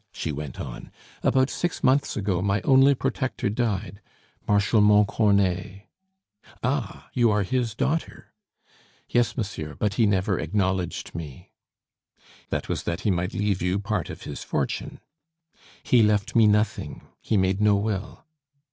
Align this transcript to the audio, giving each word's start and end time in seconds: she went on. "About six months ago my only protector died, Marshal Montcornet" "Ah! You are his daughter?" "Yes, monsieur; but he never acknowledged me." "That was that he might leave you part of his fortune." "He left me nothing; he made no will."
she 0.11 0.31
went 0.31 0.59
on. 0.59 0.91
"About 1.21 1.47
six 1.51 1.83
months 1.83 2.17
ago 2.17 2.41
my 2.41 2.59
only 2.61 2.95
protector 2.95 3.51
died, 3.51 4.01
Marshal 4.47 4.81
Montcornet" 4.81 5.83
"Ah! 6.63 7.11
You 7.13 7.29
are 7.29 7.43
his 7.43 7.75
daughter?" 7.75 8.33
"Yes, 9.07 9.37
monsieur; 9.37 9.75
but 9.75 9.93
he 9.93 10.07
never 10.07 10.39
acknowledged 10.39 11.13
me." 11.13 11.51
"That 12.49 12.67
was 12.67 12.81
that 12.81 13.01
he 13.01 13.11
might 13.11 13.35
leave 13.35 13.61
you 13.61 13.77
part 13.77 14.09
of 14.09 14.23
his 14.23 14.43
fortune." 14.43 15.01
"He 15.83 16.01
left 16.01 16.35
me 16.35 16.47
nothing; 16.47 17.03
he 17.21 17.37
made 17.37 17.61
no 17.61 17.75
will." 17.75 18.25